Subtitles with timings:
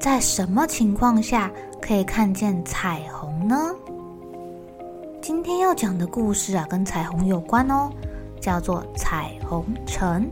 [0.00, 3.54] 在什么情况下可以看见彩虹呢？
[5.20, 7.90] 今天要讲的故事啊，跟彩虹有关哦，
[8.40, 10.22] 叫做《彩虹城》。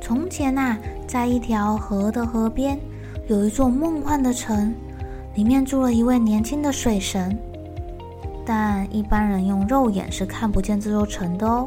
[0.00, 2.78] 从前啊，在一条河的河边，
[3.26, 4.72] 有一座梦幻的城，
[5.34, 7.36] 里面住了一位年轻的水神，
[8.46, 11.66] 但一般人用肉眼是看不见这座城的哦。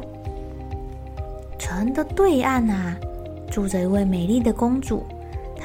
[1.60, 2.96] 城的对岸啊，
[3.52, 5.04] 住着一位美丽的公主。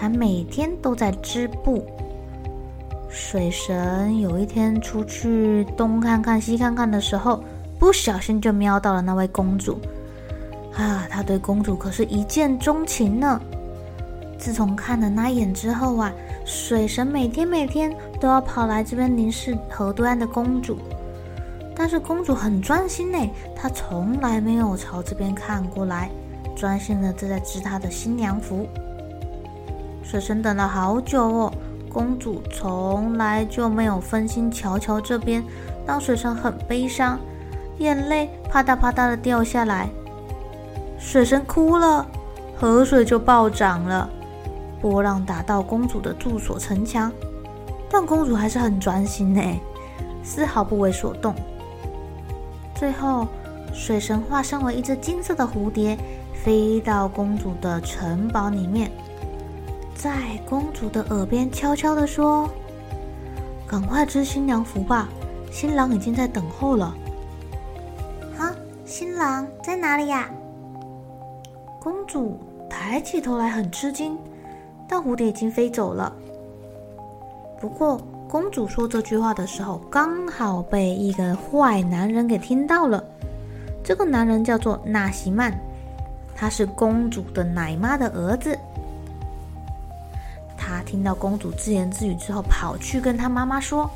[0.02, 1.86] 还每天都在织布。
[3.08, 7.40] 水神有一天出去东看看西看看的时候，
[7.78, 9.78] 不小心就瞄到了那位公主。
[10.74, 13.40] 啊，他对公主可是一见钟情呢。
[14.36, 16.12] 自从看了那眼之后啊，
[16.44, 20.78] 水神每天每天都要跑来这边凝视河对岸的公主。
[21.76, 23.18] 但是公主很专心呢，
[23.54, 26.10] 她从来没有朝这边看过来，
[26.56, 28.66] 专心的正在织她的新娘服。
[30.02, 31.52] 水神等了好久哦，
[31.88, 35.42] 公主从来就没有分心瞧瞧这边，
[35.86, 37.18] 让水神很悲伤，
[37.78, 39.88] 眼泪啪嗒啪嗒的掉下来。
[40.98, 42.06] 水神哭了，
[42.56, 44.08] 河水就暴涨了，
[44.80, 47.10] 波浪打到公主的住所城墙，
[47.90, 49.40] 但公主还是很专心呢，
[50.22, 51.34] 丝毫不为所动。
[52.74, 53.26] 最后，
[53.72, 55.96] 水神化身为一只金色的蝴蝶，
[56.44, 58.90] 飞到公主的城堡里面。
[60.02, 60.10] 在
[60.48, 62.50] 公主的耳边悄悄地说
[63.68, 65.08] ：“赶快织新娘服吧，
[65.52, 66.92] 新郎已经在等候了。
[68.36, 68.52] ”“啊，
[68.84, 70.28] 新郎在哪里呀？”
[71.78, 72.36] 公主
[72.68, 74.18] 抬起头来，很吃惊，
[74.88, 76.12] 但蝴蝶已经飞走了。
[77.60, 83.04] 不过，公主说这句话的时候，刚好被一个坏男人给听到了。
[83.84, 85.56] 这个男人叫做纳西曼，
[86.34, 88.58] 他是公主的奶妈的儿子。
[90.92, 93.88] 他听到公主自言自语之后，跑去跟她妈妈说：“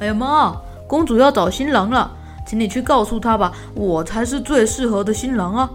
[0.00, 0.56] 哎呀妈，
[0.88, 2.10] 公主要找新郎了，
[2.46, 5.70] 请你去告诉她吧，我才是最适合的新郎啊！”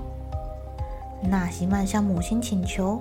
[1.22, 3.00] 纳西曼向母亲请求：“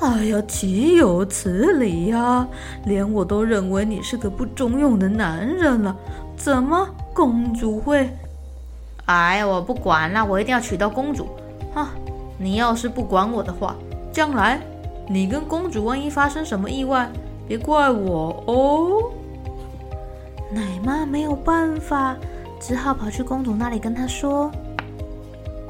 [0.00, 2.48] 哎呀，岂有此理呀！
[2.84, 5.94] 连我都认为你是个不中用的男人了，
[6.38, 8.08] 怎么公主会……
[9.04, 11.28] 哎呀，我不管了，我一定要娶到公主！
[11.74, 11.90] 啊，
[12.38, 13.76] 你要是不管我的话，
[14.10, 14.58] 将来……”
[15.10, 17.10] 你跟公主万一发生什么意外，
[17.46, 19.10] 别怪我哦。
[20.52, 22.16] 奶妈没有办法，
[22.60, 24.50] 只好跑去公主那里跟她说：“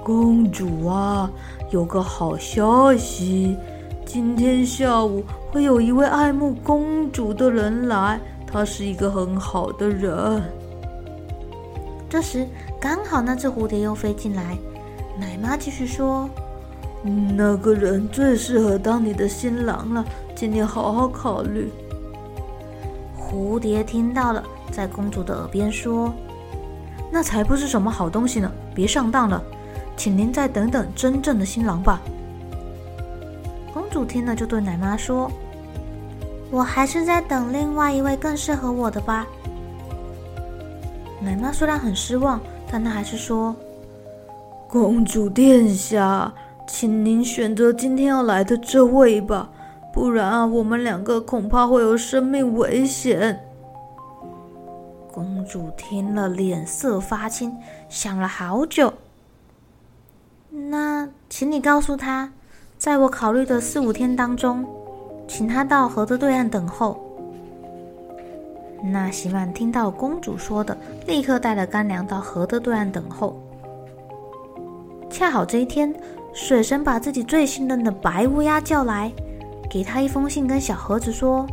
[0.03, 1.31] 公主啊，
[1.71, 3.56] 有个好消息，
[4.04, 5.22] 今天下午
[5.53, 10.43] 会有一位爱慕公主的人来，他是一个很好的人。”
[12.10, 12.47] 这时
[12.81, 14.56] 刚好那只蝴蝶又飞进来，
[15.19, 16.28] 奶妈继续说。
[17.03, 20.04] 那个人最适合当你的新郎了，
[20.34, 21.70] 请你好好考虑。
[23.16, 24.42] 蝴蝶听到了，
[24.72, 26.12] 在公主的耳边说
[27.10, 29.42] ：“那才不是什么好东西呢，别上当了，
[29.96, 32.00] 请您再等等真正的新郎吧。”
[33.73, 35.31] 公主听了，就对奶妈说
[36.50, 39.26] ：“我还是在等另外一位更适合我的吧。”
[41.23, 42.40] 奶妈虽然很失望，
[42.70, 43.55] 但她还是说
[44.67, 46.32] ：“公主殿下。”
[46.69, 49.50] 请您选择今天要来的这位吧，
[49.91, 53.41] 不然啊，我们两个恐怕会有生命危险。
[55.11, 57.56] 公主听了，脸色发青，
[57.88, 58.93] 想了好久。
[60.50, 62.31] 那，请你告诉他，
[62.76, 64.64] 在我考虑的四五天当中，
[65.26, 67.03] 请他到河的对岸等候。
[68.85, 70.76] 那西曼听到公主说的，
[71.06, 73.41] 立刻带了干粮到河的对岸等候。
[75.09, 75.93] 恰好这一天。
[76.40, 79.12] 水神把自己最信任的白乌鸦叫来，
[79.69, 81.44] 给他一封信跟小盒子说：“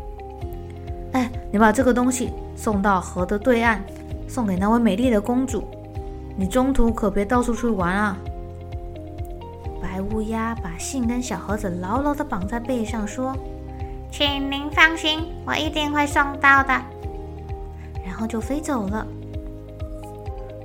[1.11, 3.81] 哎，你把这个东西送到河的对岸，
[4.27, 5.63] 送给那位美丽的公主。
[6.37, 8.15] 你中途可别到处去玩啊。”
[9.81, 13.35] 白乌鸦把信跟小盒子牢牢的绑在背上，说
[14.11, 16.69] ：“请您放心，我一定会送到的。”
[18.05, 19.05] 然后就飞走了。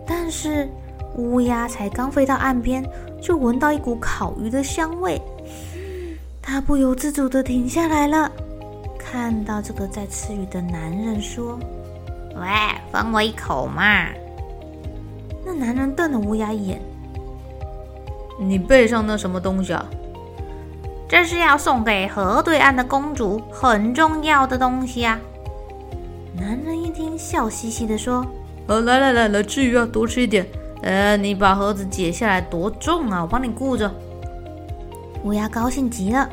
[0.06, 0.69] 但是
[1.17, 2.84] 乌鸦才刚飞到岸边，
[3.20, 5.20] 就闻到一股烤鱼的香味，
[6.40, 8.31] 他不由自主的停下来了。
[8.99, 11.58] 看到这个在吃鱼的男人，说
[12.34, 12.46] ：“喂，
[12.90, 14.06] 分我一口嘛！”
[15.44, 16.81] 那男人瞪了乌鸦一眼。
[18.38, 19.84] 你背上那什么东西啊？
[21.08, 25.19] 这是要送给河对岸的公主，很重要的东西啊！
[26.34, 28.25] 男人一听，笑嘻嘻的说
[28.69, 30.46] ：“呃，来来来来，吃鱼啊，多吃一点。
[30.82, 33.23] 呃，你把盒子解下来，多重啊？
[33.23, 33.93] 我帮你顾着。”
[35.25, 36.29] 乌鸦高兴极了，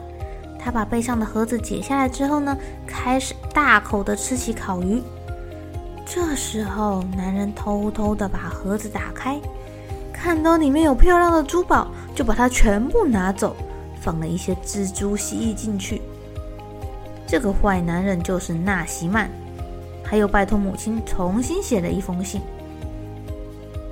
[0.57, 5.01] 他把背上的盒子解下来之后呢，开始大口的吃起烤鱼。
[6.05, 9.37] 这时候，男人偷偷的把盒子打开。
[10.13, 13.55] 看到里面有漂亮的珠宝，就把它全部拿走，
[13.99, 16.01] 放了一些蜘蛛、蜥蜴进去。
[17.27, 19.29] 这个坏男人就是纳西曼，
[20.03, 22.41] 还有拜托母亲重新写了一封信。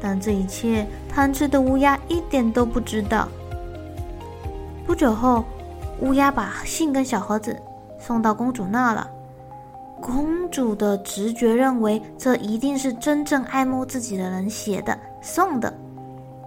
[0.02, 3.28] 但这一切，贪吃的乌鸦一点都不知道。
[4.86, 5.44] 不久后，
[6.02, 7.60] 乌鸦把信跟小盒子
[7.98, 9.10] 送到公主那了。
[10.02, 15.74] 公主的直觉认为，这一定是真正爱慕自己的人写的、送的。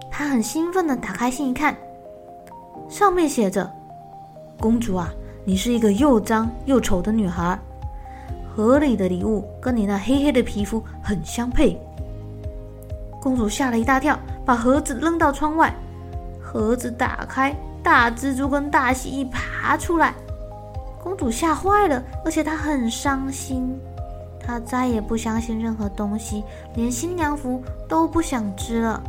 [0.09, 1.75] 他很兴奋地打开信一看，
[2.87, 3.69] 上面写着
[4.59, 5.11] ：“公主啊，
[5.43, 7.59] 你是一个又脏又丑的女孩，
[8.55, 11.77] 河里的礼物跟你那黑黑的皮肤很相配。”
[13.21, 15.73] 公主吓了一大跳，把盒子扔到窗外。
[16.41, 20.13] 盒子打开，大蜘蛛跟大蜥蜴爬出来。
[21.03, 23.79] 公主吓坏了，而且她很伤心。
[24.39, 26.43] 她再也不相信任何东西，
[26.75, 29.01] 连新娘服都不想织了。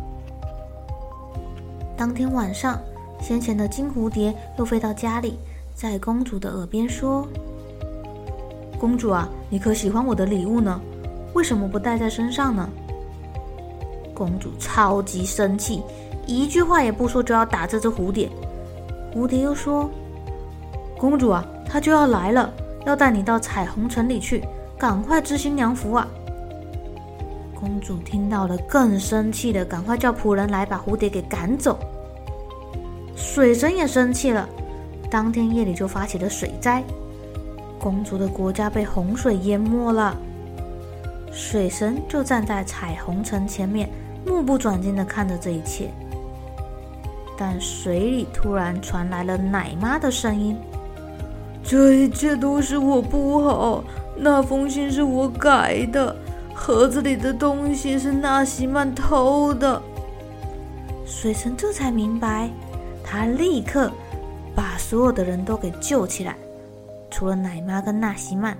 [1.96, 2.78] 当天晚上，
[3.20, 5.38] 先前的金蝴蝶又飞到家里，
[5.74, 7.26] 在公主的耳边说
[8.78, 10.80] ：“公主啊，你可喜欢我的礼物呢？
[11.32, 12.68] 为什么不带在身上呢？”
[14.20, 15.82] 公主超级生气，
[16.26, 18.28] 一句话也不说就要打这只蝴蝶。
[19.14, 19.88] 蝴蝶又说
[21.00, 22.52] ：“公主啊，她就要来了，
[22.84, 24.44] 要带你到彩虹城里去，
[24.76, 26.06] 赶快织新娘服啊！”
[27.58, 31.78] 公主听到了，更生气的，赶快叫仆人来把蝴蝶给赶走。
[33.16, 34.46] 水神也生气了，
[35.10, 36.84] 当天夜里就发起了水灾，
[37.78, 40.14] 公主的国家被洪水淹没了。
[41.32, 43.88] 水神就站在彩虹城前面，
[44.40, 45.90] 目不转睛的看着这一切。
[47.36, 50.56] 但水里突然传来了奶妈的声音
[51.62, 53.84] ：“这一切都是我不好，
[54.16, 56.16] 那封信是我改的。”
[56.54, 59.80] 盒子里的东西是纳西曼偷的，
[61.06, 62.50] 水神这才明白，
[63.02, 63.90] 他立刻
[64.54, 66.36] 把所有的人都给救起来，
[67.10, 68.56] 除了奶妈跟纳西曼，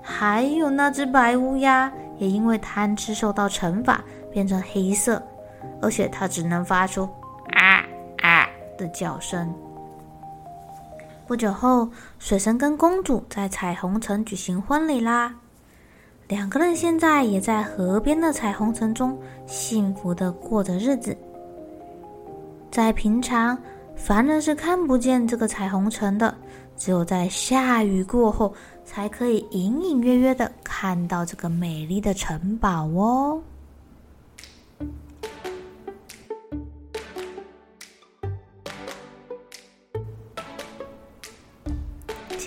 [0.00, 5.22] 还有那只白乌鸦也因为贪吃受到惩罚，变成黑色，
[5.80, 7.08] 而且它只能发出
[7.50, 7.84] 啊
[8.22, 9.54] 啊的叫声。
[11.26, 15.34] 不久后，水神跟公主在彩虹城举行婚礼啦。
[16.28, 21.16] 两个人现在也在河边的彩虹城中幸福的过着日子。
[22.70, 23.56] 在平常，
[23.94, 26.34] 凡人是看不见这个彩虹城的，
[26.76, 28.52] 只有在下雨过后，
[28.84, 33.40] 才可以隐隐约约的看到这个美丽的城堡哦。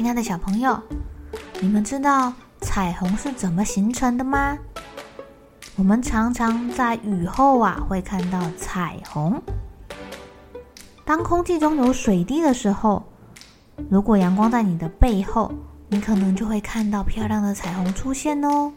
[0.05, 0.79] 亲爱的小朋友，
[1.59, 2.31] 你们知道
[2.61, 4.55] 彩虹是怎么形成的吗？
[5.77, 9.41] 我们常常在雨后啊会看到彩虹。
[11.03, 13.03] 当空气中有水滴的时候，
[13.89, 15.51] 如果阳光在你的背后，
[15.87, 18.71] 你可能就会看到漂亮的彩虹出现哦。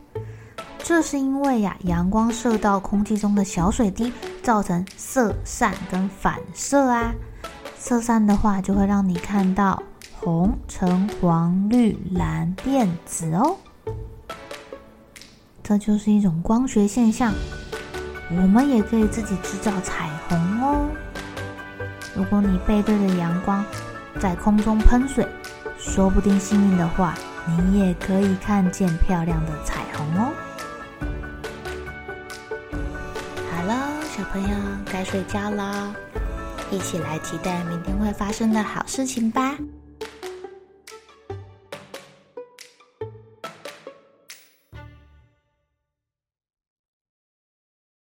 [0.79, 4.11] 这是因为呀，阳光射到空气中的小水滴，
[4.43, 7.13] 造成色散跟反射啊。
[7.79, 9.83] 色散的话，就会让你看到
[10.21, 13.57] 红、橙、黄、绿、蓝、靛、紫哦。
[15.63, 17.33] 这就是一种光学现象，
[18.31, 20.87] 我们也可以自己制造彩虹哦。
[22.17, 23.65] 如果你背对着阳光，
[24.19, 25.27] 在空中喷水，
[25.79, 27.15] 说不定幸运的话，
[27.47, 30.33] 你也可以看见漂亮的彩虹哦。
[33.53, 34.49] 好了，小朋友
[34.91, 35.95] 该睡觉了，
[36.71, 39.57] 一起来期待明天会发生的好事情吧。